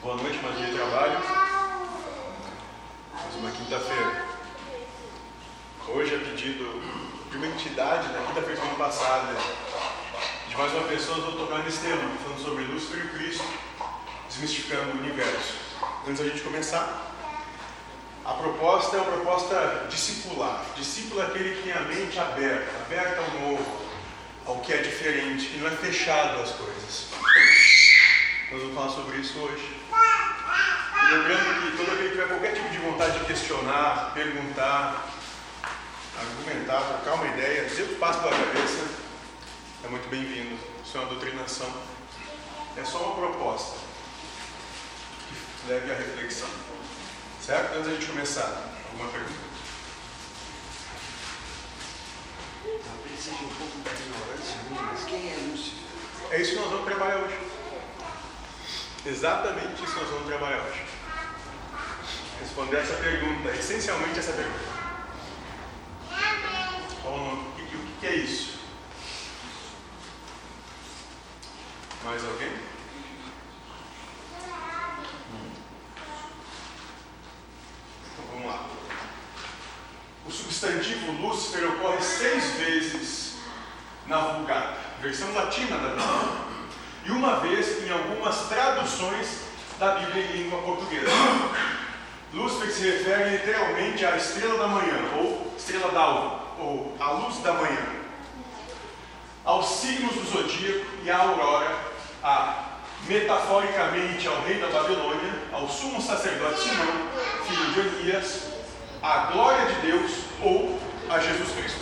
[0.00, 1.18] Boa noite, mais dia de trabalho.
[3.12, 4.26] Mais uma quinta-feira.
[5.88, 6.80] Hoje é pedido
[7.28, 9.36] de uma entidade da quinta-feira do ano passado,
[10.48, 13.44] de mais uma pessoa, vou tocar nesse tema, falando sobre Lúcifer e Cristo,
[14.28, 15.54] desmistificando o universo.
[16.06, 17.12] Antes da gente começar,
[18.24, 20.64] a proposta é uma proposta discipular.
[20.76, 23.82] Discípulo é aquele que tem a mente aberta, aberta ao novo,
[24.46, 27.06] ao que é diferente, que não é fechado às coisas.
[28.50, 29.76] Nós vamos falar sobre isso hoje.
[29.92, 35.06] E lembrando que todo aquele que tiver qualquer tipo de vontade de questionar, perguntar,
[36.18, 38.88] argumentar, trocar uma ideia, dizer o que passa pela cabeça,
[39.84, 40.58] é muito bem-vindo.
[40.82, 41.70] Isso é uma doutrinação.
[42.78, 43.76] É só uma proposta
[45.60, 46.48] que leve à reflexão.
[47.42, 47.76] Certo?
[47.76, 49.48] Antes da gente começar, alguma pergunta?
[52.64, 55.78] Talvez seja um pouco da ignorância mas quem é Lúcifer?
[56.30, 57.47] É isso que nós vamos trabalhar hoje.
[59.08, 60.84] Exatamente isso nós vamos trabalhar hoje.
[62.40, 64.78] Responder essa pergunta, essencialmente essa pergunta.
[67.06, 68.58] O que, o que é isso?
[72.04, 72.52] Mais alguém?
[78.12, 78.68] Então vamos lá.
[80.26, 83.36] O substantivo Lúcifer ocorre seis vezes
[84.06, 86.17] na Vulgata, versão latina da Bíblia,
[87.08, 89.40] e uma vez em algumas traduções
[89.78, 91.10] da Bíblia em língua portuguesa.
[92.34, 97.54] Lúcifer se refere literalmente à estrela da manhã, ou estrela d'alva, ou à luz da
[97.54, 97.86] manhã,
[99.44, 101.74] aos signos do zodíaco e à aurora,
[102.22, 102.64] a
[103.06, 107.08] metaforicamente ao rei da Babilônia, ao sumo sacerdote Simão,
[107.46, 108.42] filho de Onias,
[109.02, 111.80] à glória de Deus ou a Jesus Cristo.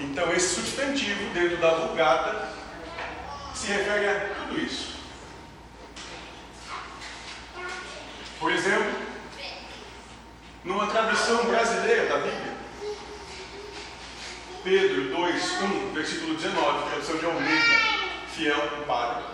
[0.00, 2.63] Então, esse substantivo dentro da Vulgata
[3.64, 4.94] se refere a tudo isso.
[8.38, 8.92] Por exemplo,
[10.62, 12.54] numa tradução brasileira da Bíblia,
[14.62, 17.74] Pedro 2, 1, versículo 19, tradução de Almeida,
[18.34, 19.24] fiel compadre,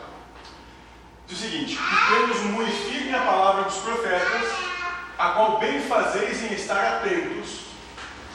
[1.27, 4.49] diz o seguinte: E temos muito firme a palavra dos profetas,
[5.19, 7.63] a qual bem fazeis em estar atentos,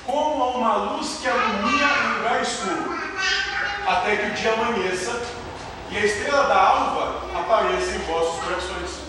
[0.06, 3.00] como a uma luz que alumia em lugar escuro,
[3.88, 5.45] até que o dia amanheça
[5.92, 9.06] e a estrela da alva apareça em vossos corações.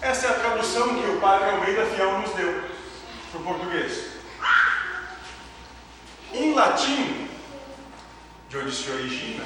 [0.00, 2.64] Essa é a tradução que o padre Almeida Fiel nos deu
[3.30, 4.12] para o português.
[6.32, 7.28] Em latim,
[8.48, 9.44] de onde se origina,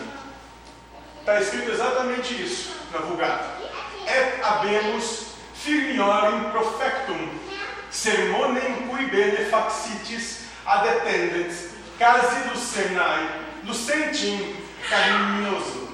[1.20, 3.66] está escrito exatamente isso na Vulgata.
[4.06, 7.28] Et habemus firmiorem profectum,
[7.90, 14.56] sermonem cui bene faxitis adetendens, casi lucernai, lucentim
[14.88, 15.85] carinhoso.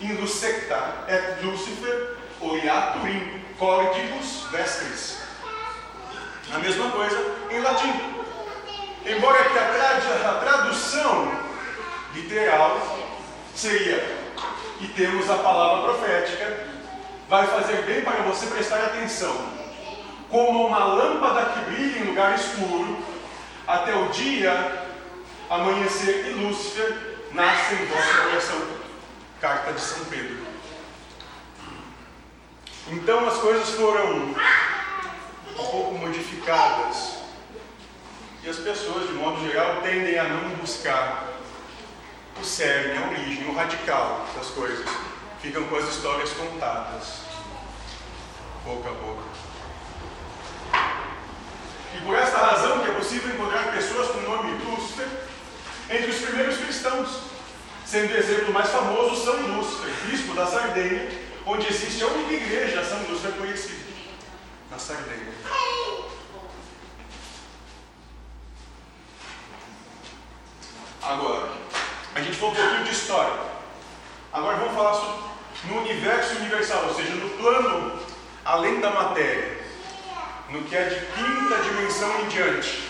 [0.00, 5.18] Dies in lucecta et Lucifer oriaturim cordibus vestris.
[6.52, 7.92] A mesma coisa em latim.
[9.04, 11.32] Embora a, trad a tradução
[12.14, 12.80] literal
[13.54, 14.18] seria
[14.80, 16.66] e temos a palavra profética,
[17.28, 19.34] vai fazer bem para você prestar atenção.
[20.30, 22.98] Como uma lâmpada que brilha em lugar escuro,
[23.66, 24.84] até o dia
[25.50, 28.77] amanhecer e Lúcifer nasce em vosso coração.
[29.40, 30.36] Carta de São Pedro.
[32.88, 34.34] Então as coisas foram um
[35.54, 37.18] pouco modificadas.
[38.42, 41.28] E as pessoas, de modo geral, tendem a não buscar
[42.40, 44.88] o cerne, a origem, o radical das coisas.
[45.42, 47.20] Ficam com as histórias contadas,
[48.64, 49.22] pouco a pouco.
[51.94, 55.06] E por esta razão que é possível encontrar pessoas com o nome Lúcifer
[55.90, 57.37] entre os primeiros cristãos,
[57.88, 61.08] sendo o exemplo mais famoso São Lúcifer, bispo da Sardenha,
[61.46, 63.82] onde existe a única igreja São Lúcifer conhecida,
[64.70, 65.32] na Sardenha.
[71.02, 71.50] Agora,
[72.14, 73.40] a gente falou um pouquinho de história.
[74.34, 75.24] Agora vamos falar sobre,
[75.64, 77.98] no universo universal, ou seja, no plano
[78.44, 79.62] além da matéria,
[80.50, 82.86] no que é de quinta dimensão em diante.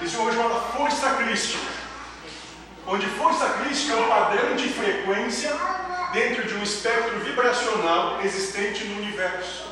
[0.00, 1.77] Existe uma coisa chamada força crística,
[2.88, 5.54] onde força crística é um padrão de frequência
[6.12, 9.66] dentro de um espectro vibracional existente no universo.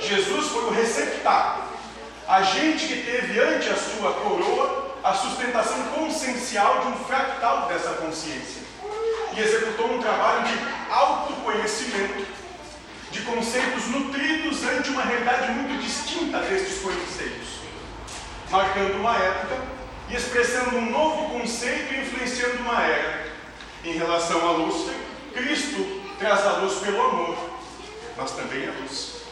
[0.00, 1.68] Jesus foi o receptáculo,
[2.26, 8.62] agente que teve ante a sua coroa a sustentação consciencial de um fractal dessa consciência
[9.36, 10.58] e executou um trabalho de
[10.90, 12.26] autoconhecimento,
[13.10, 17.60] de conceitos nutridos ante uma realidade muito distinta destes conceitos,
[18.50, 19.81] marcando uma época
[20.16, 23.26] expressando um novo conceito e influenciando uma era,
[23.84, 24.94] em relação a Lúcifer,
[25.34, 27.36] Cristo traz a luz pelo amor,
[28.16, 29.22] mas também a luz.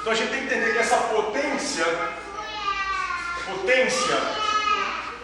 [0.00, 1.84] Então a gente tem que entender que essa potência,
[3.44, 4.16] potência,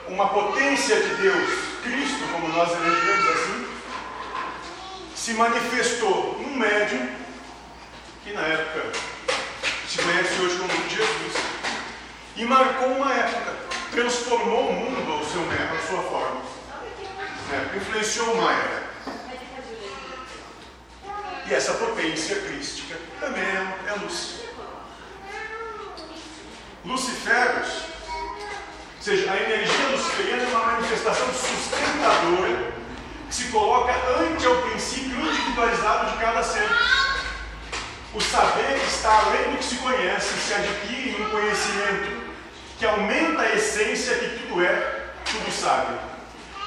[0.09, 1.51] uma potência de Deus,
[1.83, 3.67] Cristo, como nós elegemos assim,
[5.15, 7.09] se manifestou num médium
[8.25, 8.93] que na época
[9.89, 11.45] se conhece hoje como Jesus
[12.37, 13.64] e marcou uma época,
[13.95, 16.41] transformou o mundo ao seu, à sua forma,
[17.53, 18.85] é, influenciou época.
[21.47, 24.41] E essa potência crística também é, é luz.
[26.85, 27.69] Luciferos,
[28.97, 32.73] ou seja, a energia luciferiana é uma manifestação sustentadora
[33.29, 36.69] que se coloca ante ao princípio individualizado de cada ser.
[38.13, 42.25] O saber está além do que se conhece, se adquire um conhecimento
[42.79, 43.24] que aumenta
[43.65, 45.99] essência que tudo é, tudo sabe.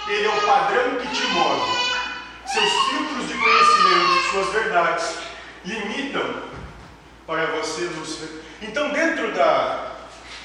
[0.07, 1.87] Ele é o padrão que te move.
[2.45, 5.17] Seus filtros de conhecimento, suas verdades,
[5.65, 6.43] limitam
[7.27, 8.41] para você, Lúcifer.
[8.61, 9.95] Então, dentro da,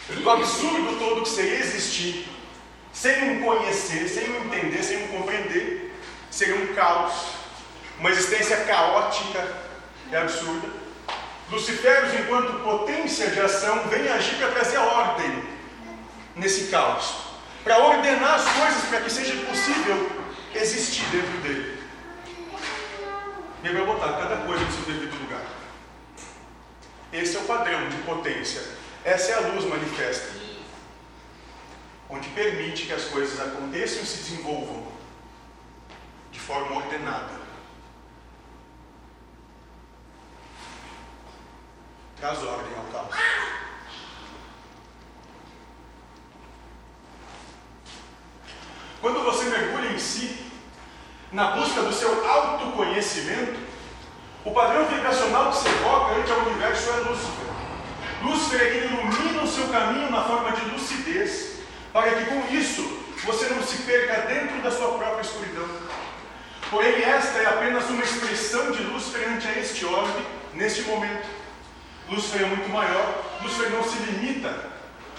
[0.08, 2.28] do absurdo todo que seria existir,
[2.92, 5.94] sem um conhecer, sem um entender, sem um compreender,
[6.30, 7.12] seria um caos,
[7.98, 9.48] uma existência caótica
[10.10, 10.68] e absurda.
[11.50, 15.51] Luciferos, enquanto potência de ação, vem agir para trazer ordem
[16.34, 17.14] nesse caos,
[17.64, 20.10] para ordenar as coisas para que seja possível
[20.54, 21.82] existir dentro dele.
[23.62, 25.42] E ele vai botar cada coisa no seu devido lugar.
[27.12, 28.62] Esse é o padrão de potência.
[29.04, 30.28] Essa é a luz manifesta,
[32.08, 34.86] onde permite que as coisas aconteçam e se desenvolvam
[36.30, 37.42] de forma ordenada.
[42.18, 43.14] Traz ordem ao caos.
[49.02, 50.38] Quando você mergulha em si,
[51.32, 53.58] na busca do seu autoconhecimento,
[54.44, 57.52] o padrão vibracional que se evoca ante ao universo é Lúcifer.
[58.22, 61.58] Lúcifer é que ilumina o seu caminho na forma de lucidez,
[61.92, 65.68] para que com isso você não se perca dentro da sua própria escuridão.
[66.70, 70.24] Porém, esta é apenas uma expressão de Lúcifer ante a este orbe
[70.54, 71.26] neste momento.
[72.08, 74.70] Lúcifer é muito maior, Lúcifer não se limita,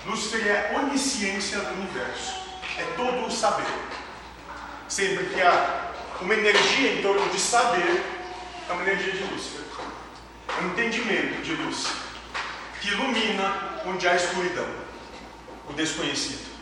[0.06, 2.43] Lúcifer é a onisciência do universo,
[2.78, 3.66] é todo o saber.
[4.88, 5.92] Sempre que há
[6.22, 8.04] uma energia em torno de saber,
[8.70, 9.62] é uma energia de Lúcifer,
[10.48, 11.88] é um entendimento de luz
[12.80, 14.68] que ilumina onde há escuridão,
[15.70, 16.54] o desconhecido.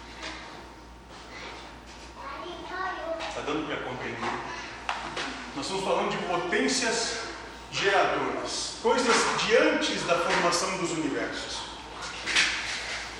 [3.27, 4.29] Está dando para compreender?
[5.55, 7.21] Nós estamos falando de potências
[7.71, 11.61] geradoras, coisas de antes da formação dos universos,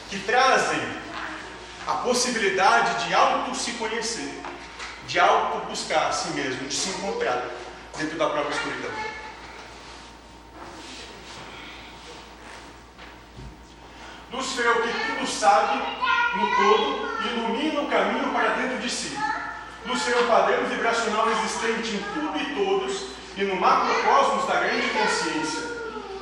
[0.09, 0.79] que trazem
[1.87, 4.41] a possibilidade de auto se conhecer,
[5.07, 7.49] de auto buscar a si mesmo, de se encontrar
[7.97, 8.91] dentro da própria escuridão.
[14.31, 15.81] Lúcifer é o que tudo sabe
[16.35, 19.17] no todo ilumina o caminho para dentro de si.
[19.85, 24.87] Lúcifer é o padrão vibracional existente em tudo e todos e no macrocosmos da grande
[24.89, 25.61] consciência,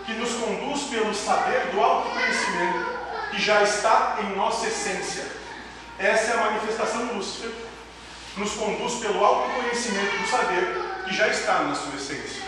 [0.05, 2.99] que nos conduz pelo saber do autoconhecimento
[3.31, 5.38] que já está em nossa essência.
[5.99, 7.51] Essa é a manifestação de Lúcifer.
[8.37, 10.65] Nos conduz pelo autoconhecimento do saber
[11.05, 12.43] que já está na sua essência.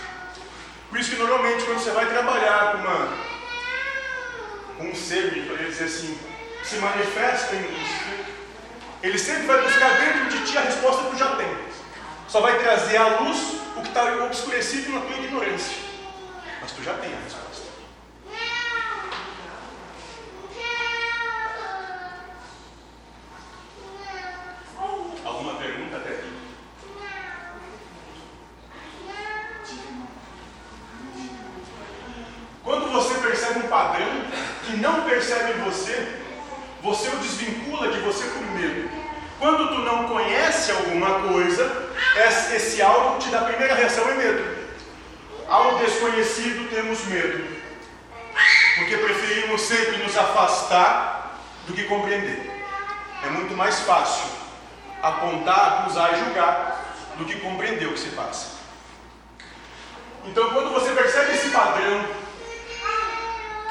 [0.90, 3.32] Por isso que normalmente quando você vai trabalhar com uma
[4.80, 6.18] um ser, para dizer assim,
[6.64, 8.26] se manifesta em Lúcifer,
[9.04, 11.58] ele sempre vai buscar dentro de ti a resposta que tu já tem.
[12.28, 13.38] Só vai trazer à luz
[13.76, 15.78] o que está obscurecido na tua ignorância.
[16.62, 17.72] Mas tu já tem a resposta.
[25.26, 26.34] Alguma pergunta até aqui?
[32.64, 34.08] Quando você percebe um padrão
[34.66, 34.78] que
[35.32, 36.08] não percebe em você,
[36.82, 38.90] você o desvincula de você por medo.
[39.40, 41.90] Quando tu não conhece alguma coisa,
[42.54, 44.62] esse algo te dá a primeira reação é medo.
[45.48, 47.62] Ao desconhecido temos medo.
[48.76, 52.52] Porque preferimos sempre nos afastar do que compreender.
[53.24, 54.26] É muito mais fácil
[55.02, 58.60] apontar, acusar e julgar do que compreender o que se passa.
[60.26, 62.06] Então, quando você percebe esse padrão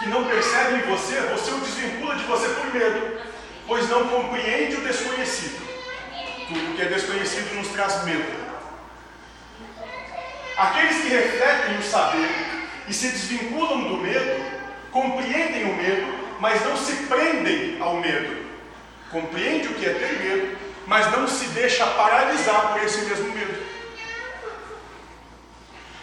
[0.00, 3.20] que não percebe em você, você o desvincula de você por medo,
[3.66, 5.60] pois não compreende o desconhecido.
[6.48, 8.40] Tudo que é desconhecido nos traz medo.
[10.56, 12.28] Aqueles que refletem o saber
[12.88, 14.42] e se desvinculam do medo,
[14.90, 18.48] compreendem o medo, mas não se prendem ao medo.
[19.10, 23.62] Compreende o que é ter medo, mas não se deixa paralisar por esse mesmo medo.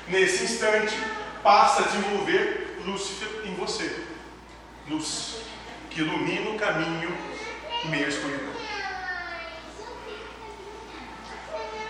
[0.07, 0.95] Nesse instante,
[1.43, 4.05] passa a desenvolver Lúcifer em você
[4.89, 5.41] luz
[5.89, 7.13] que ilumina o caminho
[7.83, 8.07] em meio.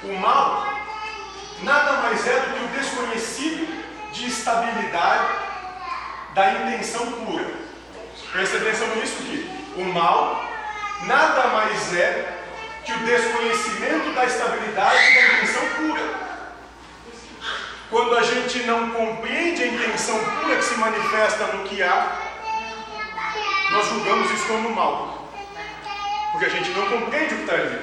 [0.03, 0.65] O mal
[1.61, 5.27] nada mais é do que o desconhecido de estabilidade
[6.33, 7.45] da intenção pura.
[8.31, 9.49] Presta atenção nisso aqui.
[9.75, 10.49] O mal
[11.03, 12.39] nada mais é
[12.83, 16.26] que o desconhecimento da estabilidade da intenção pura.
[17.89, 22.17] Quando a gente não compreende a intenção pura que se manifesta no que há,
[23.71, 25.29] nós julgamos isso como mal.
[26.31, 27.79] Porque a gente não compreende o que está ali.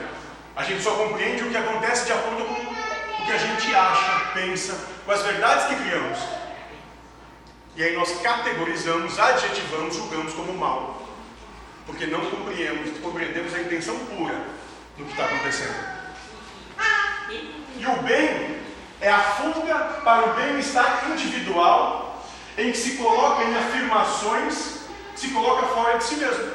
[0.57, 4.31] A gente só compreende o que acontece de acordo com o que a gente acha,
[4.35, 6.19] pensa, com as verdades que criamos.
[7.75, 11.03] E aí nós categorizamos, adjetivamos, julgamos como mal.
[11.87, 14.35] Porque não compreendemos, compreendemos a intenção pura
[14.99, 15.75] do que está acontecendo.
[17.79, 18.54] E o bem
[19.05, 22.25] é a fuga para o bem-estar individual,
[22.57, 24.79] em que se coloca em afirmações
[25.15, 26.53] se coloca fora de si mesmo.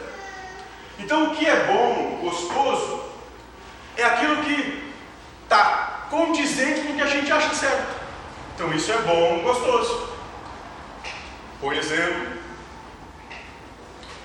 [0.98, 3.03] Então, o que é bom, gostoso,
[3.96, 4.91] é aquilo que
[5.44, 8.00] está condizente com o que a gente acha certo.
[8.56, 10.10] Então, isso é bom, gostoso.
[11.62, 12.34] Por exemplo,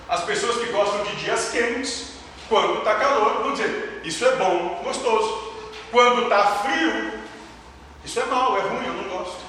[0.08, 2.14] as pessoas que gostam de dias quentes,
[2.48, 5.52] quando está calor, vão dizer: Isso é bom, gostoso.
[5.92, 7.23] Quando está frio,
[8.04, 9.40] isso é mal, é ruim, eu não gosto.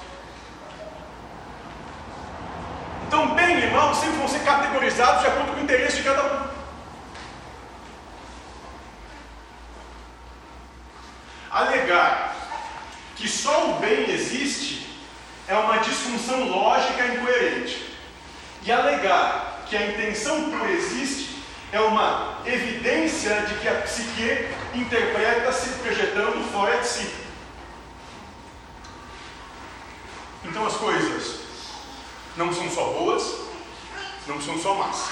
[3.06, 6.24] Então, bem e mal sempre vão ser categorizados de acordo com o interesse de cada
[6.24, 6.46] um.
[11.50, 12.34] Alegar
[13.14, 14.86] que só o bem existe
[15.48, 17.94] é uma disfunção lógica incoerente.
[18.62, 25.52] E alegar que a intenção pura existe é uma evidência de que a psique interpreta
[25.52, 27.25] se projetando fora de si.
[30.48, 31.40] Então as coisas
[32.36, 33.22] não são só boas,
[34.26, 35.08] não são só más.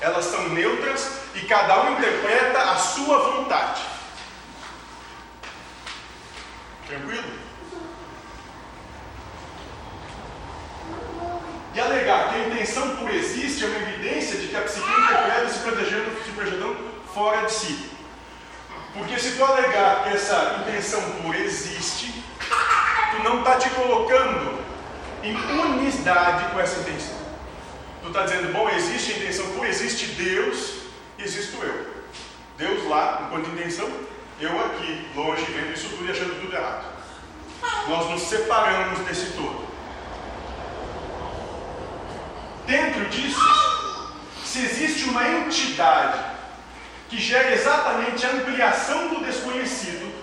[0.00, 3.82] Elas são neutras e cada um interpreta a sua vontade.
[6.86, 7.50] Tranquilo?
[11.72, 15.48] E alegar que a intenção por existe é uma evidência de que a psique interpreta
[15.48, 17.90] se protegendo, se projetando fora de si.
[18.92, 22.24] Porque se tu alegar que essa intenção pura existe,
[23.20, 24.58] tu não está te colocando
[25.22, 27.20] em unidade com essa intenção.
[28.02, 30.74] Tu está dizendo, bom, existe a intenção pura, existe Deus
[31.18, 31.86] e existo eu.
[32.56, 33.88] Deus lá, enquanto intenção,
[34.40, 36.84] eu aqui, longe, vendo isso tudo e achando tudo errado.
[37.88, 39.68] Nós nos separamos desse todo.
[42.66, 46.18] Dentro disso, se existe uma entidade
[47.08, 50.19] que gera exatamente a ampliação do desconhecido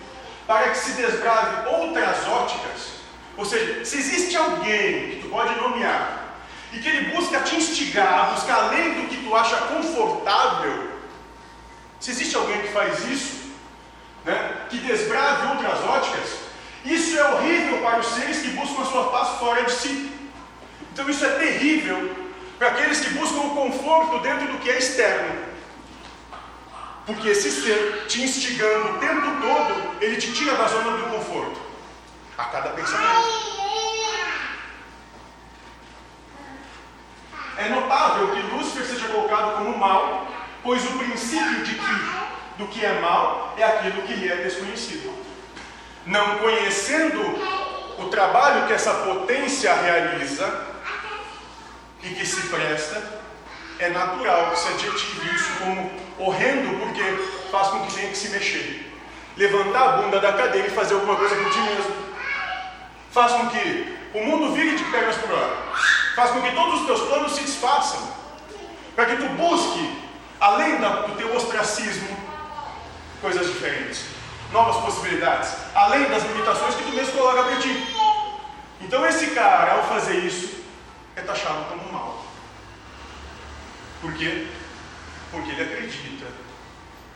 [0.48, 2.98] para que se desbrave outras óticas,
[3.36, 6.38] ou seja, se existe alguém que tu pode nomear
[6.72, 10.92] e que ele busca te instigar a buscar além do que tu acha confortável,
[12.00, 13.52] se existe alguém que faz isso,
[14.24, 16.48] né, que desbrave outras óticas,
[16.86, 20.12] isso é horrível para os seres que buscam a sua paz fora de si.
[20.94, 22.16] Então isso é terrível
[22.58, 25.47] para aqueles que buscam o conforto dentro do que é externo.
[27.08, 31.58] Porque esse ser te instigando o tempo todo, ele te tira da zona do conforto
[32.38, 33.48] a cada pensamento.
[37.58, 40.28] É notável que Lúcifer seja colocado como mal,
[40.62, 45.14] pois o princípio de que do que é mal é aquilo que lhe é desconhecido.
[46.06, 47.22] Não conhecendo
[48.00, 50.66] o trabalho que essa potência realiza
[52.04, 53.17] e que se presta,
[53.80, 57.04] é natural que se adjetive isso como horrendo, porque
[57.52, 58.92] faz com que tenha que se mexer.
[59.36, 62.08] Levantar a bunda da cadeira e fazer alguma coisa por ti mesmo
[63.18, 65.74] faz com que o mundo vire de pernas por ar,
[66.16, 68.00] faz com que todos os teus planos se desfaçam,
[68.96, 70.04] para que tu busque,
[70.40, 72.16] além do teu ostracismo,
[73.20, 74.06] coisas diferentes,
[74.52, 77.88] novas possibilidades, além das limitações que tu mesmo coloca para ti.
[78.82, 80.64] Então esse cara, ao fazer isso,
[81.16, 82.27] é taxado como mal.
[84.02, 84.48] Por quê?
[85.32, 86.28] Porque ele acredita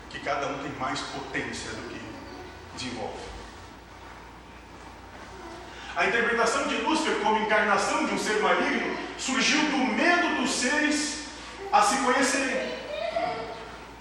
[0.10, 2.02] que cada um tem mais potência do que
[2.76, 3.32] desenvolve.
[5.96, 11.26] A interpretação de Lúcifer como encarnação de um ser maligno surgiu do medo dos seres
[11.72, 12.72] a se conhecerem.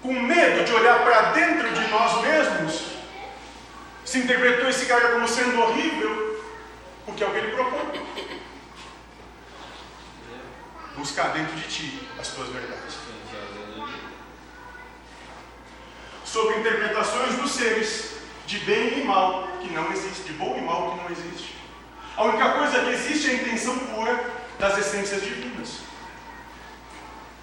[0.01, 2.91] Com medo de olhar para dentro de nós mesmos,
[4.03, 6.43] se interpretou esse cara como sendo horrível,
[7.05, 8.40] porque é o que ele propõe.
[10.95, 12.95] Buscar dentro de ti as tuas verdades.
[16.25, 18.11] Sobre interpretações outros seres
[18.45, 21.55] de bem e mal que não existe, de bom e mal que não existe.
[22.17, 24.23] A única coisa que existe é a intenção pura
[24.59, 25.79] das essências divinas.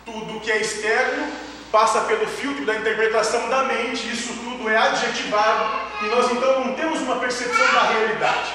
[0.04, 1.32] Tudo que é externo
[1.72, 6.74] passa pelo filtro da interpretação da mente, isso tudo é adjetivado e nós então não
[6.74, 8.52] temos uma percepção da realidade.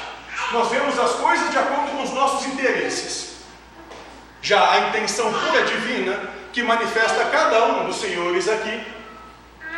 [0.51, 3.32] Nós vemos as coisas de acordo com os nossos interesses.
[4.43, 6.19] Já a intenção pura divina,
[6.51, 8.85] que manifesta cada um dos senhores aqui,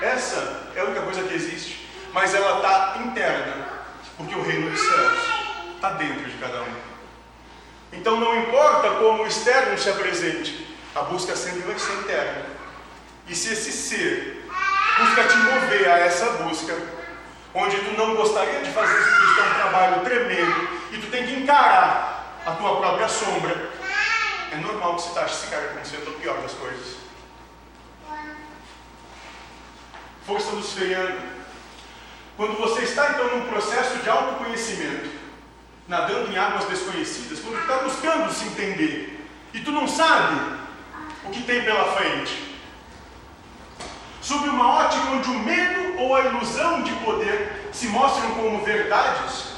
[0.01, 3.67] essa é a única coisa que existe, mas ela está interna,
[4.17, 5.19] porque o reino dos céus
[5.75, 6.75] está dentro de cada um.
[7.93, 12.45] Então não importa como o externo se apresente, a busca sempre vai ser interna.
[13.27, 14.49] E se esse ser
[14.97, 16.75] busca te mover a essa busca,
[17.53, 21.33] onde tu não gostaria de fazer isso, é um trabalho tremendo, e tu tem que
[21.33, 23.75] encarar a tua própria sombra,
[24.55, 26.95] é normal que você ache esse cara como sendo o pior das coisas.
[30.25, 31.35] Força luciferiana.
[32.37, 35.09] Quando você está então num processo de autoconhecimento,
[35.87, 40.35] nadando em águas desconhecidas, quando está buscando se entender, e tu não sabe
[41.25, 42.57] o que tem pela frente,
[44.21, 49.54] sob uma ótica onde o medo ou a ilusão de poder se mostram como verdades,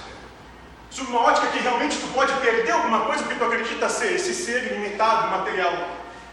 [0.89, 4.33] sob uma ótica que realmente tu pode perder alguma coisa porque tu acredita ser esse
[4.33, 5.73] ser ilimitado, material,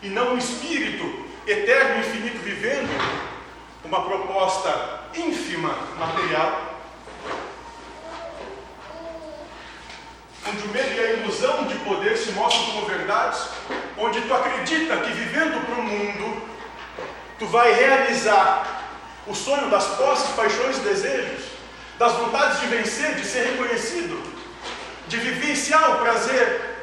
[0.03, 2.89] e não um espírito eterno, infinito, vivendo
[3.85, 6.75] uma proposta ínfima, material,
[10.47, 13.49] onde o medo e a ilusão de poder se mostram como verdades,
[13.99, 16.43] onde tu acredita que vivendo para o mundo
[17.39, 18.83] tu vai realizar
[19.27, 21.45] o sonho das posses, paixões e desejos,
[21.99, 24.34] das vontades de vencer, de ser reconhecido,
[25.09, 26.75] de vivenciar o prazer,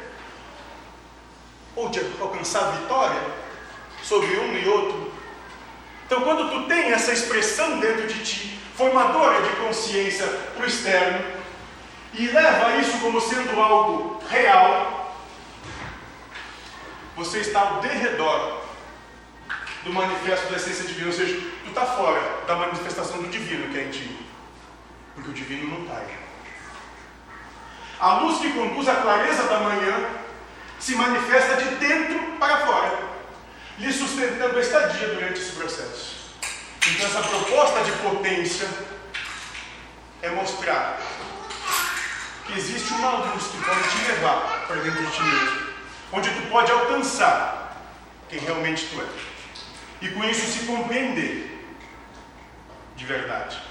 [1.76, 3.22] ou de alcançar vitória
[4.04, 5.12] sobre um e outro.
[6.06, 11.42] Então, quando tu tem essa expressão dentro de ti, formadora de consciência para o externo,
[12.14, 15.16] e leva isso como sendo algo real,
[17.16, 18.62] você está ao derredor
[19.84, 23.80] do manifesto da essência divina, ou seja, tu está fora da manifestação do divino que
[23.80, 24.26] é em ti,
[25.16, 26.31] porque o divino não está aí.
[28.02, 30.10] A luz que conduz a clareza da manhã
[30.80, 33.00] se manifesta de dentro para fora,
[33.78, 36.16] lhe sustentando a estadia durante esse processo.
[36.88, 38.68] Então, essa proposta de potência
[40.24, 41.00] é mostrar
[42.48, 45.68] que existe uma luz que pode te levar para dentro de ti mesmo,
[46.12, 47.78] onde tu pode alcançar
[48.28, 49.32] quem realmente tu és
[50.02, 51.64] e com isso se compreender
[52.96, 53.62] de verdade.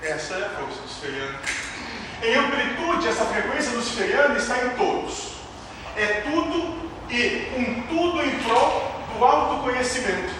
[0.00, 1.38] Essa é a força luciferiana.
[2.22, 5.34] Em amplitude, essa frequência luciferiana está em todos.
[5.96, 10.34] É tudo e um tudo em prol do autoconhecimento.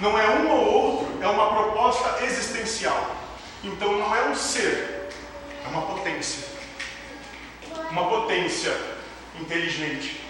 [0.00, 3.16] Não é um ou outro, é uma proposta existencial.
[3.62, 5.10] Então não é um ser,
[5.64, 6.44] é uma potência.
[7.90, 8.74] Uma potência
[9.38, 10.20] inteligente.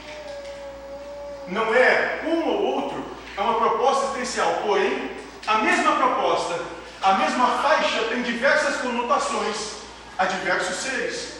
[1.46, 3.04] Não é um ou outro,
[3.36, 5.12] é uma proposta existencial, porém,
[5.46, 6.60] a mesma proposta,
[7.00, 9.77] a mesma faixa tem diversas conotações
[10.18, 11.38] a diversos seres.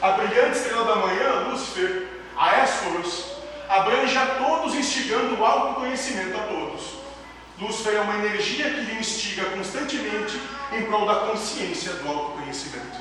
[0.00, 3.26] A brilhante estrela da manhã, Lúcifer, a Esforos,
[3.68, 7.00] abrange a todos, instigando o autoconhecimento a todos.
[7.58, 10.40] Lúcifer é uma energia que lhe instiga constantemente
[10.72, 12.96] em prol da consciência do autoconhecimento.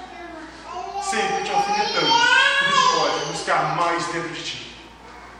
[1.01, 4.75] Sempre te alfinetando, tu pode buscar mais dentro de ti,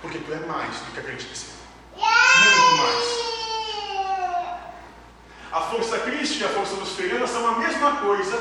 [0.02, 1.60] porque tu é mais do que acredita ser
[2.39, 3.30] muito mais.
[5.52, 8.38] A força crística e a força luciferiana são a mesma coisa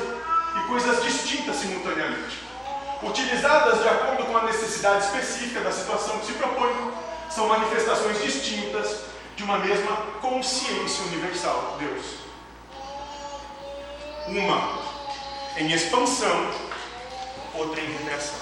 [0.59, 2.37] e coisas distintas simultaneamente.
[3.01, 6.73] Utilizadas de acordo com a necessidade específica da situação que se propõe,
[7.29, 9.01] são manifestações distintas
[9.35, 12.05] de uma mesma consciência universal, Deus.
[14.27, 14.79] Uma
[15.57, 16.51] em expansão,
[17.53, 18.37] outra em retração.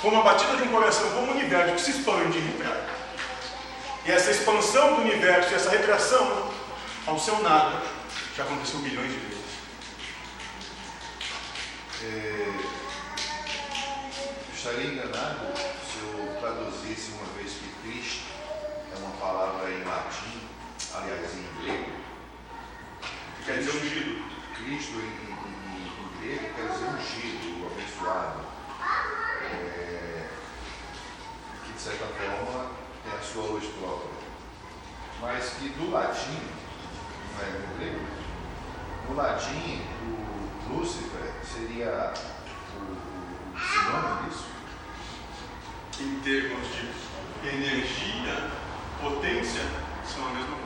[0.00, 2.84] Como a batida de um coração, como um universo que se expande e retrai.
[4.04, 6.50] E essa expansão do universo, essa retração
[7.06, 7.82] ao seu nada,
[8.36, 9.41] já aconteceu milhões de vezes.
[12.04, 12.52] É,
[14.52, 18.24] estaria enganado se eu traduzisse uma vez que Cristo
[18.92, 20.40] é uma palavra em latim,
[20.96, 21.92] aliás em grego.
[23.44, 24.32] Quer dizer ungido.
[24.56, 28.40] Cristo em, em, em grego quer dizer ungido, abençoado.
[29.44, 30.26] É,
[31.64, 32.70] que de certa forma
[33.04, 34.10] tem a sua luz própria.
[35.20, 36.40] Mas que do latim,
[37.32, 38.00] não é no grego,
[39.08, 40.31] no latim, o
[40.70, 42.12] Lúcifer seria
[42.76, 44.46] o, o sinônimo disso?
[46.00, 46.68] Em termos
[47.42, 48.50] de energia,
[49.00, 49.62] potência,
[50.04, 50.62] são a mesma coisa.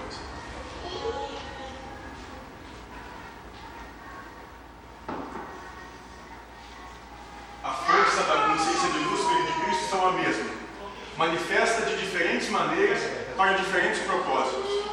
[12.56, 13.02] maneiras
[13.36, 14.86] para diferentes propósitos.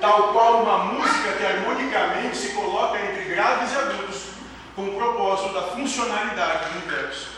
[0.00, 4.22] Tal qual uma música que harmonicamente se coloca entre graves e agudos,
[4.76, 7.30] com o propósito da funcionalidade do universo,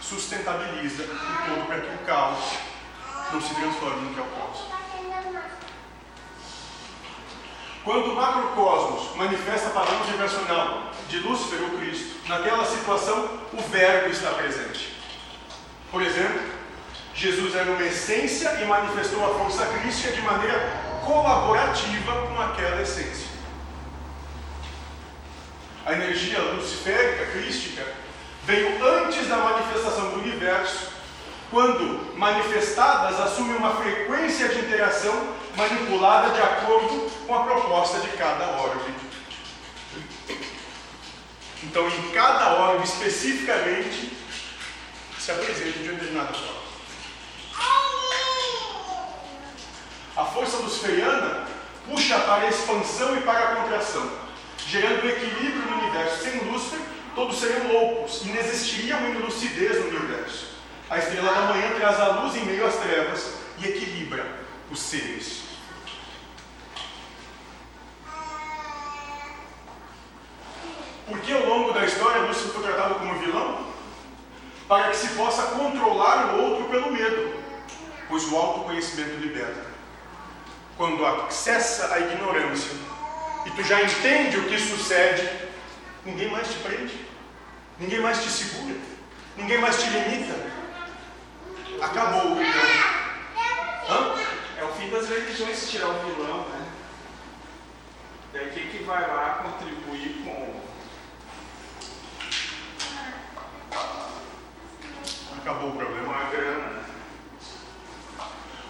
[0.00, 2.38] sustentabiliza o todo para que o caos
[3.32, 4.58] não se transforme no que é o caos.
[7.84, 10.06] Quando o macrocosmos manifesta a palavra
[11.08, 14.96] de Lúcifer ou Cristo, naquela situação o Verbo está presente.
[15.90, 16.40] Por exemplo,
[17.14, 23.29] Jesus era uma essência e manifestou a força crística de maneira colaborativa com aquela essência.
[25.90, 27.84] A energia luciférica, crística,
[28.44, 30.88] veio antes da manifestação do universo,
[31.50, 38.50] quando manifestadas assumem uma frequência de interação manipulada de acordo com a proposta de cada
[38.50, 38.94] órgão.
[41.64, 44.12] Então, em cada órgão especificamente,
[45.18, 46.60] se apresenta de uma determinada forma.
[50.16, 51.48] A força luciferiana
[51.84, 54.19] puxa para a expansão e para a contração,
[54.70, 56.22] gerando equilíbrio no universo.
[56.22, 56.78] Sem Lúcifer,
[57.16, 60.50] todos seriam loucos, e não existiria uma lucidez no universo.
[60.88, 64.24] A estrela da manhã traz a luz em meio às trevas e equilibra
[64.70, 65.42] os seres.
[71.06, 73.66] Por que ao longo da história Lúcifer foi tratado como vilão?
[74.68, 77.34] Para que se possa controlar o outro pelo medo,
[78.08, 79.66] pois o autoconhecimento liberta.
[80.76, 82.89] Quando acessa a ignorância
[83.46, 85.28] e tu já entende o que sucede,
[86.04, 87.06] ninguém mais te prende,
[87.78, 88.76] ninguém mais te segura,
[89.36, 90.34] ninguém mais te limita.
[91.80, 93.00] Acabou então.
[94.58, 96.66] É o fim das religiões tirar o vilão, né?
[98.32, 100.60] Daí quem que vai lá contribuir com
[105.40, 106.12] Acabou o problema.
[106.12, 106.80] uma grana?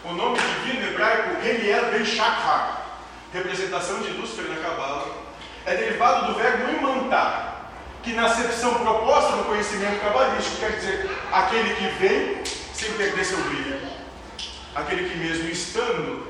[0.04, 2.86] O nome divino hebraico Heliel Ben Shachar,
[3.32, 5.06] representação de Lúcifer na Cabala,
[5.66, 7.72] é derivado do verbo imantar,
[8.02, 13.38] que na acepção proposta no conhecimento cabalístico quer dizer aquele que vem sem perder seu
[13.44, 13.80] brilho,
[14.74, 16.26] aquele que mesmo estando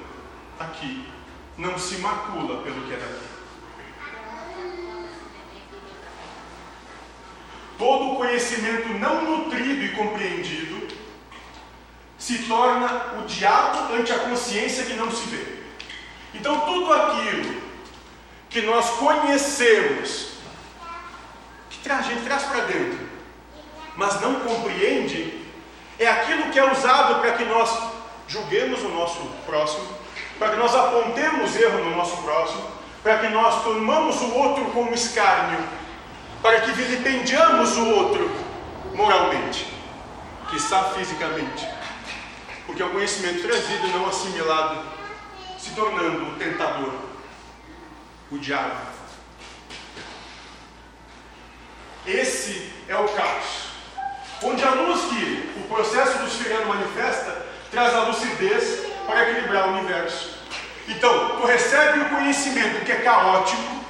[0.58, 1.06] aqui
[1.56, 3.30] não se macula pelo que é daqui.
[7.78, 10.88] Todo conhecimento não nutrido e compreendido
[12.18, 15.60] se torna o diabo ante a consciência que não se vê.
[16.34, 17.62] Então, tudo aquilo
[18.50, 20.29] que nós conhecemos,
[21.88, 22.98] a gente traz para dentro,
[23.96, 25.44] mas não compreende,
[25.98, 27.70] é aquilo que é usado para que nós
[28.28, 29.86] julguemos o nosso próximo,
[30.38, 32.62] para que nós apontemos erro no nosso próximo,
[33.02, 35.80] para que nós tomamos o outro como escárnio
[36.42, 38.30] para que vilipendiamos o outro
[38.94, 39.66] moralmente,
[40.54, 41.68] está fisicamente.
[42.66, 44.82] Porque é o conhecimento trazido não assimilado,
[45.58, 46.94] se tornando o tentador,
[48.30, 48.99] o diabo.
[52.06, 53.70] Esse é o caos.
[54.42, 60.38] Onde a luz que o processo esfriando manifesta traz a lucidez para equilibrar o universo.
[60.88, 63.84] Então, tu recebe o conhecimento que é caótico,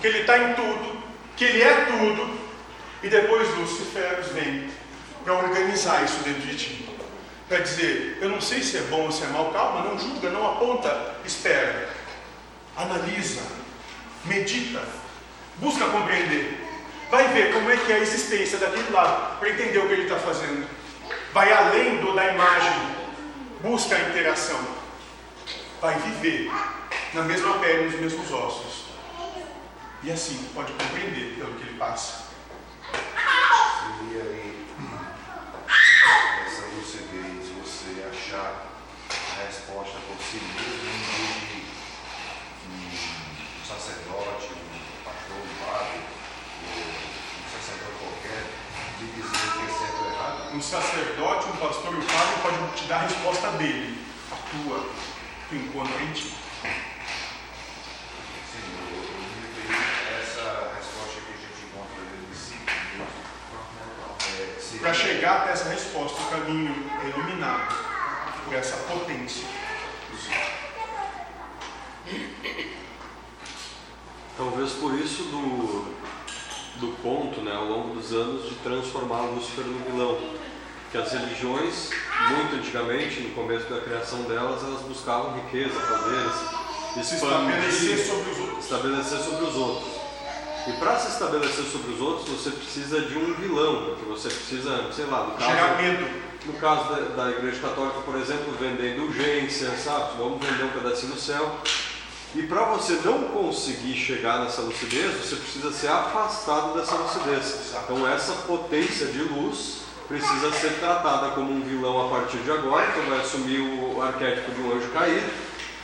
[0.00, 1.02] que ele está em tudo,
[1.36, 2.38] que ele é tudo,
[3.02, 4.70] e depois Lúcifer vem
[5.24, 6.88] para organizar isso dentro de ti.
[7.48, 10.30] Para dizer, eu não sei se é bom ou se é mal, calma, não julga,
[10.30, 11.90] não aponta, espera,
[12.76, 13.42] analisa,
[14.24, 14.80] medita,
[15.58, 16.63] busca compreender.
[17.10, 20.02] Vai ver como é que é a existência daquele lado, para entender o que ele
[20.02, 20.68] está fazendo.
[21.32, 22.96] Vai além do da imagem,
[23.60, 24.60] busca a interação.
[25.80, 26.50] Vai viver
[27.12, 28.84] na mesma pele, nos mesmos ossos.
[30.02, 32.24] E assim pode compreender pelo que ele passa.
[33.80, 34.66] Seria aí
[36.46, 38.66] essa lucidez, você achar
[39.08, 41.64] a resposta por si mesmo
[42.64, 46.13] de um sacerdote, um pastor, um padre,
[47.64, 48.44] sacerdote qualquer,
[48.98, 50.54] de dizer que é certo ou errado.
[50.54, 53.98] Um sacerdote, um pastor e um padre pode te dar a resposta dele,
[54.30, 54.86] a tua,
[55.48, 56.34] tu encontra em ti.
[58.52, 60.46] Sim, eu, eu me referi a essa
[60.76, 63.06] resposta que a gente encontra de si mesmo.
[64.36, 67.74] É, Para chegar até essa resposta, o caminho é iluminado
[68.44, 69.46] por essa potência.
[74.36, 75.94] Talvez por isso do,
[76.76, 80.18] do ponto, né, ao longo dos anos, de transformar Lúcifer no vilão.
[80.90, 81.90] Que as religiões,
[82.30, 88.30] muito antigamente, no começo da criação delas, elas buscavam riqueza, poderes, Se estabelecer expandir, sobre
[88.30, 88.64] os outros.
[88.64, 89.94] estabelecer sobre os outros.
[90.68, 94.90] E para se estabelecer sobre os outros, você precisa de um vilão, porque você precisa,
[94.92, 96.06] sei lá, no Gerar caso, medo.
[96.46, 100.16] no caso da, da Igreja Católica, por exemplo, vender indulgência, sabe?
[100.16, 101.58] Vamos vender um pedacinho do céu.
[102.34, 107.72] E para você não conseguir chegar nessa lucidez, você precisa ser afastado dessa lucidez.
[107.84, 112.88] Então essa potência de luz precisa ser tratada como um vilão a partir de agora,
[112.90, 115.30] então vai assumir o arquétipo de um anjo caído,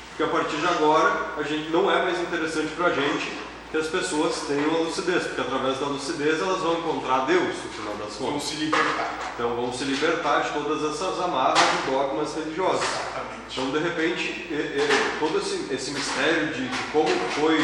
[0.08, 3.32] porque a partir de agora a gente não é mais interessante para a gente
[3.70, 7.70] que as pessoas tenham a lucidez, porque através da lucidez elas vão encontrar Deus, no
[7.70, 8.48] final das Vão contas.
[8.48, 9.32] se libertar.
[9.34, 12.82] Então vão se libertar de todas essas amarras e dogmas religiosos.
[12.82, 13.39] Exatamente.
[13.50, 14.48] Então, de repente,
[15.18, 17.58] todo esse, esse mistério de, de como foi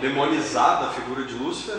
[0.00, 1.78] demonizada a figura de Lúcifer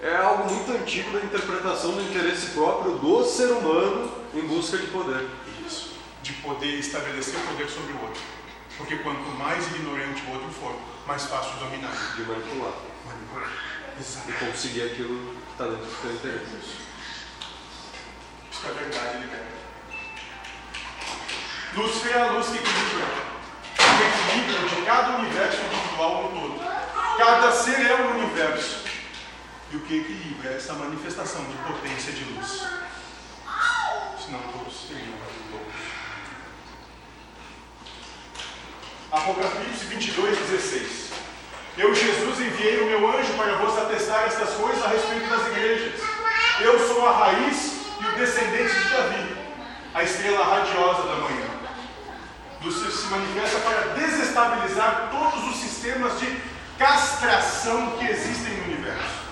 [0.00, 4.86] é algo muito antigo da interpretação do interesse próprio do ser humano em busca de
[4.86, 5.26] poder.
[5.66, 5.92] Isso.
[6.22, 8.22] De poder estabelecer poder sobre o outro.
[8.78, 10.74] Porque quanto mais ignorante o outro for,
[11.06, 12.72] mais fácil dominar de manipular
[13.06, 13.50] Manipular.
[14.00, 14.30] Exato.
[14.30, 16.56] e conseguir aquilo que está dentro do seu interesse.
[18.50, 19.63] Isso é verdade, liberta.
[21.76, 23.06] Lúcifer é a luz que equilibra.
[23.80, 26.64] O equilíbrio de cada universo individual no todo.
[27.18, 28.84] Cada ser é um universo.
[29.72, 32.64] E o que equilibra é essa manifestação de potência de luz.
[34.24, 35.18] Senão todos seriam
[35.50, 35.74] loucos.
[39.10, 41.12] Apocalipse 22, 16.
[41.76, 46.00] Eu, Jesus, enviei o meu anjo para vos atestar estas coisas a respeito das igrejas.
[46.60, 49.36] Eu sou a raiz e o descendente de Davi,
[49.92, 51.53] a estrela radiosa da manhã.
[52.64, 56.40] Lúcifer se manifesta para desestabilizar todos os sistemas de
[56.78, 59.24] castração que existem no universo.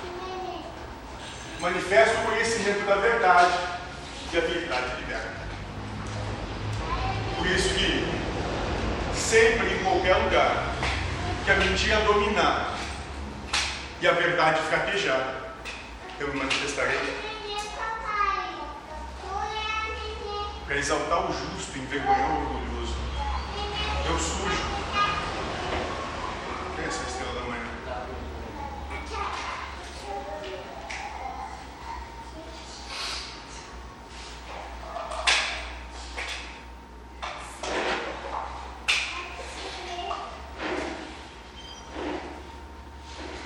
[1.59, 3.53] Manifesta o conhecimento da verdade
[4.33, 5.33] e a verdade liberta.
[7.39, 8.23] Por isso que
[9.17, 10.75] sempre em qualquer lugar
[11.47, 12.77] que a mentira dominar
[14.01, 15.55] e a verdade fraquejar,
[16.21, 17.33] eu me manifestarei
[20.67, 22.72] para exaltar o justo envergonhar o orgulhoso.
[24.05, 24.63] Eu sujo.
[26.75, 27.63] Quem é essa estrela da manhã?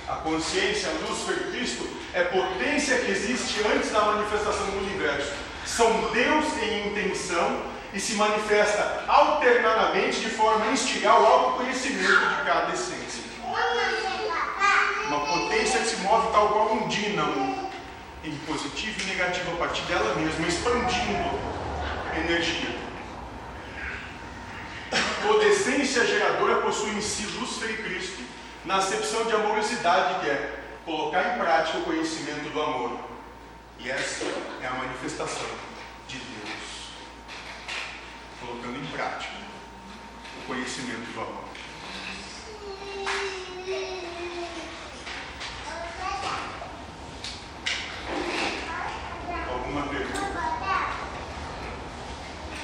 [0.07, 5.33] A consciência, a luz foi Cristo, é potência que existe antes da manifestação do universo.
[5.65, 9.03] São Deus em intenção e se manifesta
[10.57, 13.23] forma a instigar o autoconhecimento de cada essência.
[15.07, 17.71] Uma potência que se move tal qual um dínamo,
[18.23, 21.39] em positivo e negativo a partir dela mesma, expandindo
[22.17, 22.75] energia.
[25.21, 28.23] Toda essência geradora possui em si Lúcifer e Cristo,
[28.65, 32.99] na acepção de amorosidade que é colocar em prática o conhecimento do amor.
[33.79, 34.25] E essa
[34.61, 35.47] é a manifestação
[36.07, 36.89] de Deus.
[38.39, 39.46] Colocando em prática
[40.47, 41.43] conhecimento do amor.
[49.51, 50.37] Alguma pergunta?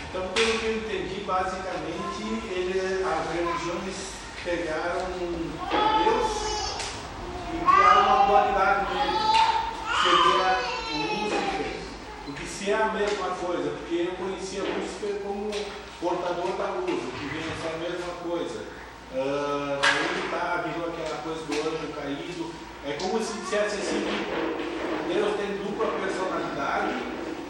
[0.09, 4.13] Então, pelo que eu entendi, basicamente, ele, as religiões
[4.45, 5.07] pegaram
[6.03, 6.77] Deus
[7.51, 9.17] e criaram uma dualidade nele.
[10.03, 10.49] Seria
[10.93, 11.79] o Lúcifer.
[12.25, 15.51] Porque se é a mesma coisa, porque eu conhecia Lúcifer como
[16.03, 18.59] portador da luz, que vem a ser a mesma coisa.
[19.15, 22.51] Ah, ele tá, virou aquela coisa do anjo caído.
[22.85, 24.05] É como se dissesse assim,
[25.07, 26.95] Deus tem dupla personalidade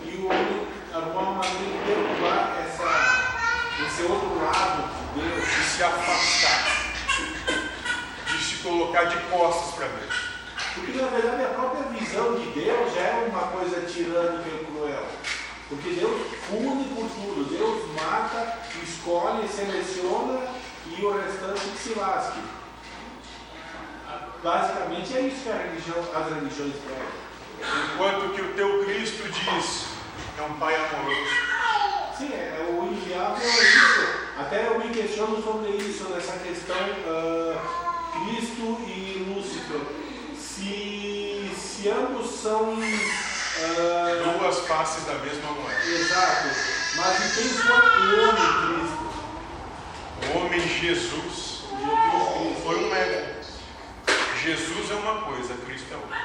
[0.05, 5.43] e o homem uma maneira de derrubar essa, esse outro lado de Deus.
[5.43, 6.93] De se afastar.
[8.27, 10.13] De se colocar de costas para Deus.
[10.75, 15.05] Porque na verdade a própria visão de Deus já é uma coisa tirânica e cruel.
[15.69, 17.49] Porque Deus pune por tudo.
[17.49, 20.41] Deus mata, escolhe, seleciona
[20.87, 22.39] e o restante que se lasque.
[24.43, 27.23] Basicamente é isso que a religião, as religiões pregam.
[27.93, 29.85] Enquanto que o teu Cristo diz,
[30.37, 31.29] é um Pai amoroso.
[32.17, 34.23] Sim, é, é o inviável é isso.
[34.37, 36.75] Até eu me questiono sobre isso, nessa questão
[37.07, 39.81] ah, Cristo e Lúcifer.
[40.37, 42.77] Se, se ambos são.
[43.59, 45.85] Ah, Duas faces da mesma moeda.
[45.85, 46.47] exato.
[46.95, 49.13] Mas e quem foi o homem Cristo?
[50.21, 51.43] O homem Jesus
[51.83, 53.33] Jesus foi um ego.
[54.41, 56.17] Jesus é uma coisa, Cristo é outra.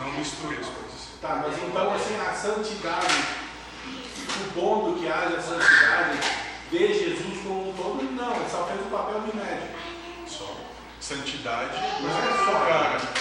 [0.00, 1.08] Não misture as coisas.
[1.20, 3.24] Tá, mas então assim, a santidade,
[3.86, 6.18] o bom do que haja santidade,
[6.70, 9.78] vê Jesus como um todo, não, ele só fez o papel de médico.
[10.26, 10.56] Só.
[11.00, 13.17] Santidade Não é só.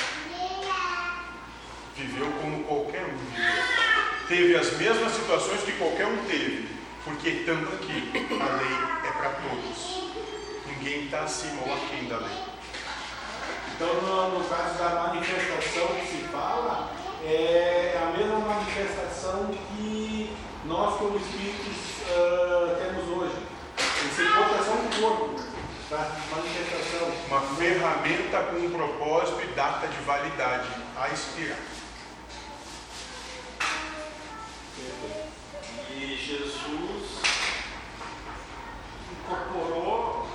[4.28, 6.70] Teve as mesmas situações que qualquer um teve,
[7.04, 10.04] porque estando aqui, a lei é para todos.
[10.68, 12.38] Ninguém está acima ou aquém da lei.
[13.74, 16.92] Então, no, no caso da manifestação que se fala,
[17.24, 23.36] é a mesma manifestação que nós, como espíritos, ah, temos hoje.
[23.78, 25.42] Essa importação do corpo,
[25.90, 25.98] da
[26.36, 27.12] manifestação.
[27.28, 31.77] Uma ferramenta com um propósito e data de validade a expirar.
[35.90, 37.22] E Jesus
[39.12, 40.28] incorporou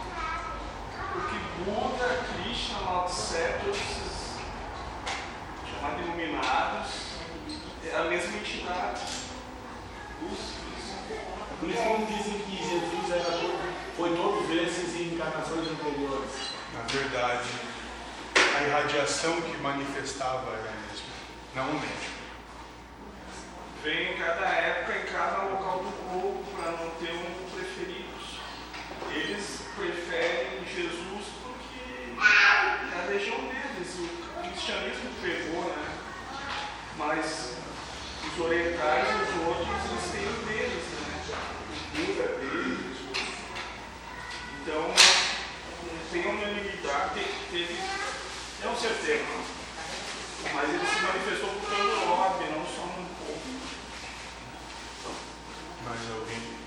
[1.14, 4.37] o que Buda, Krishna, Lao Tse, todos esses
[5.70, 6.88] chamados iluminados,
[7.85, 9.02] é a mesma entidade.
[10.22, 10.62] Os
[11.61, 13.33] Por isso que dizem que Jesus era
[13.96, 16.52] foi todos esses em encarnações anteriores.
[16.74, 17.48] Na verdade,
[18.57, 21.07] a irradiação que manifestava era a mesma,
[21.55, 22.21] não o médico
[23.82, 28.12] vem em cada época e cada local do povo para não ter um preferido.
[29.10, 35.98] Eles preferem Jesus porque é a deles, o cristianismo pegou, né?
[36.96, 37.56] Mas
[38.24, 41.10] os orientais e os outros, eles têm o deles, né?
[41.74, 42.98] O Buda deles.
[44.62, 44.94] Então,
[45.90, 47.76] não tem unanimidade, teve, teve
[48.62, 49.24] não certeza,
[50.54, 53.12] mas ele se manifestou por todo o orbe, não só no
[55.84, 56.62] mais alguém?